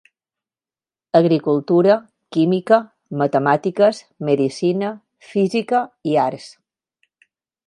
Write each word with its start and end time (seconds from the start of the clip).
Agricultura, 1.19 1.97
Química, 2.37 2.79
Matemàtiques, 3.23 4.03
Medicina, 4.31 4.91
Física, 5.35 5.87
i 6.15 6.21
Arts. 6.27 6.53